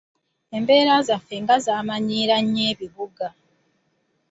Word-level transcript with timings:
Embera 0.57 0.93
zaffe 1.07 1.35
nga 1.43 1.55
zaamanyiira 1.65 2.35
nnyo 2.43 2.63
ekibuga. 2.71 3.27